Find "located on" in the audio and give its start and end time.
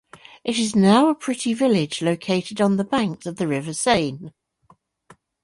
2.01-2.77